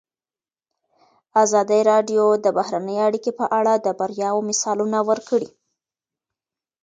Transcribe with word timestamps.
ازادي 1.43 1.79
راډیو 1.91 2.23
د 2.45 2.47
بهرنۍ 2.57 2.97
اړیکې 3.07 3.31
په 3.39 3.45
اړه 3.59 3.73
د 3.85 3.87
بریاوو 3.99 4.45
مثالونه 4.49 4.97
ورکړي. 5.09 5.49